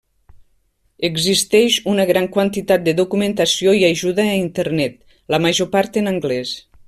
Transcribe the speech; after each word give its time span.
Existeix 1.09 1.75
una 1.91 2.07
gran 2.11 2.25
quantitat 2.37 2.87
de 2.87 2.95
documentació 3.01 3.77
i 3.81 3.85
ajuda 3.91 4.27
a 4.31 4.35
Internet, 4.41 5.01
la 5.35 5.43
major 5.49 5.75
part 5.77 6.01
en 6.03 6.15
anglès. 6.15 6.57